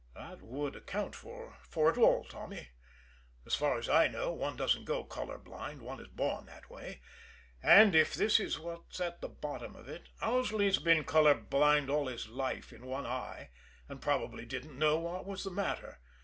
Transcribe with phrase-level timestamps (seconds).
[0.15, 1.59] "That would account for
[1.91, 2.69] it all, Tommy.
[3.45, 7.01] As far as I know, one doesn't go color blind one is born that way
[7.61, 12.07] and if this is what's at the bottom of it, Owsley's been color blind all
[12.07, 13.51] his life in one eye,
[13.87, 15.99] and probably didn't know what was the matter.